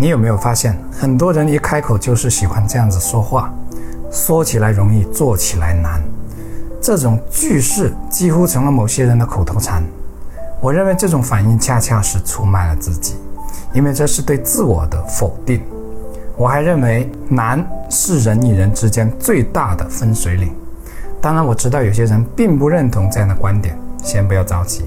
[0.00, 3.52] 你有没有发现，很多人一开口就是喜欢这样子说话，
[4.12, 6.00] 说起来容易，做起来难。
[6.80, 9.82] 这种句式几乎成了某些人的口头禅。
[10.60, 13.16] 我认为这种反应恰恰是出卖了自己，
[13.72, 15.60] 因为这是对自我的否定。
[16.36, 20.54] 我还认为难是人与人之间最大的分水岭。
[21.20, 24.84] 当然，我知道有些人并不认同这样的观点，先不要着急。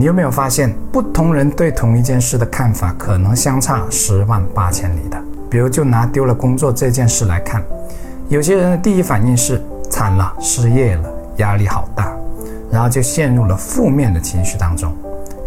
[0.00, 5.20] 你有没有发现，不同人对同一件事的看法可能相差十万八千里的？
[5.50, 7.60] 比如，就拿丢了工作这件事来看，
[8.28, 12.16] 有些人的第一反应是惨了，失业了，压力好大，
[12.70, 14.92] 然后就陷入了负面的情绪当中；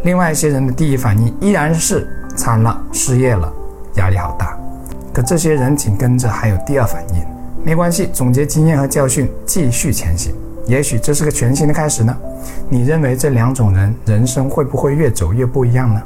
[0.03, 3.49] 另外一些人的第一反应依然是惨了，失业了，
[3.95, 4.57] 压力好大。
[5.13, 7.23] 可这些人紧跟着还有第二反应，
[7.63, 10.35] 没关系，总结经验和教训，继续前行。
[10.67, 12.15] 也许这是个全新的开始呢。
[12.69, 16.01] 你认为这两种人人生会不会越走越不一样呢？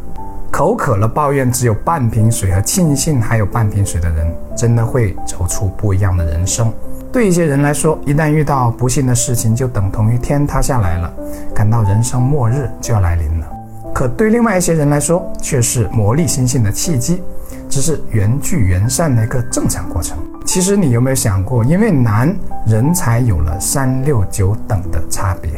[0.52, 6.72] 口渴了抱怨只有半瓶水和庆幸还有半瓶水的人，真的会走出不一样的人生。
[7.12, 11.14] 对一些人来说，一旦遇到不幸的事情，就等同于天塌下来了，
[11.54, 13.48] 感到人生末日就要来临了。
[13.94, 17.22] 可对另外一些人来说，却是磨砺心性的契机，
[17.70, 20.18] 只是缘聚缘散的一个正常过程。
[20.46, 22.34] 其实你有没有想过，因为难，
[22.68, 25.52] 人才有了三六九等的差别。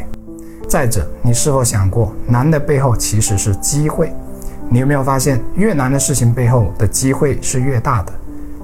[0.66, 4.12] 再者，你是否想过，难的背后其实是机会？
[4.70, 8.12] 你有没有发现，越难的事情背后的机会是越大的？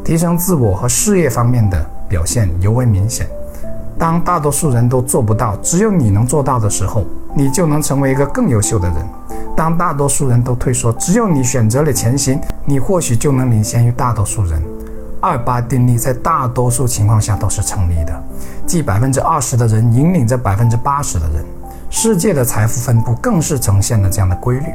[0.02, 3.26] 提升自我和事业方面的表现尤为明显。
[3.98, 8.96] 当大多数人都做不到，只有你能做到的时候，你就能成为一个更优秀的人。
[9.54, 14.60] 当大多数人都退缩，只有你选择了前行，你或许就能领先于大多数人。
[15.24, 18.22] 二八定律在大多数情况下都是成立的，
[18.66, 21.42] 即百分之二十的人引领着百分之八十的人。
[21.88, 24.66] 世界的财富分布更是呈现了这样的规律，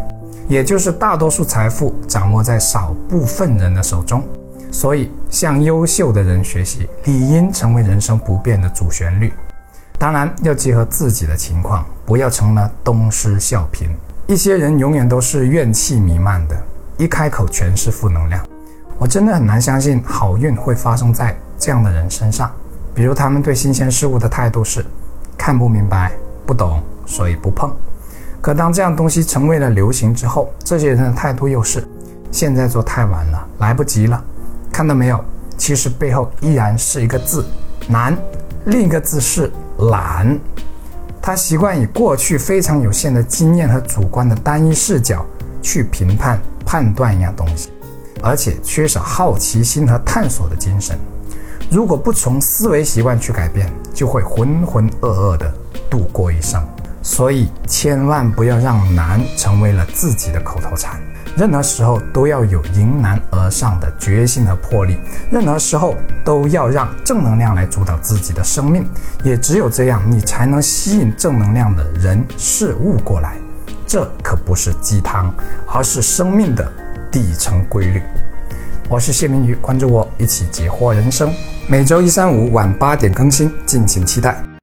[0.47, 4.23] 也就是大多数财富掌握在少部分人的手中，
[4.71, 9.31] 所以向优秀的人学习理应成为人生不变的主旋律。
[9.99, 13.87] 当然要结合自己的情况，不要成了东施效颦。
[14.25, 16.55] 一些人永远都是怨气弥漫的，
[16.97, 18.43] 一开口全是负能量。
[18.99, 22.51] 我真的很难相信好运会发生在这样的人身上。
[22.93, 24.85] 比如他们对新鲜事物的态度是
[25.35, 26.11] 看不明白、
[26.45, 26.79] 不懂。
[27.09, 27.75] 所以不碰。
[28.39, 31.83] 可当这样东西成为了流行之后，这些人的态度又是：
[32.31, 34.23] 现在做太晚了，来不及了。
[34.71, 35.19] 看到没有？
[35.57, 37.43] 其实背后依然是一个字
[37.89, 38.15] “难”，
[38.65, 39.51] 另一个字是
[39.89, 40.39] “懒”。
[41.19, 45.25] 他习惯以过去非常有限的经验和主观的单一视角
[45.63, 47.71] 去评判、判断一样东西，
[48.21, 50.97] 而且缺少好奇心和探索的精神。
[51.69, 55.53] 如果不从思维习惯去改变，就会浑浑噩噩地
[55.89, 56.63] 度过一生。
[57.01, 60.99] 所以，千万不要让难成为了自己的口头禅。
[61.37, 64.97] 任何时候都要有迎难而上的决心和魄力。
[65.31, 68.85] 任何时候都要让正能量来主导自己的生命。
[69.23, 73.37] 也只有这样，你才能吸引正能量的人事物过来。
[73.87, 75.33] 这可不是鸡汤，
[75.65, 76.69] 而是生命的
[77.11, 78.01] 底层规律。
[78.87, 81.31] 我是谢明宇，关注我，一起解惑人生。
[81.67, 84.48] 每周一、三、五晚八点更新，敬请期待。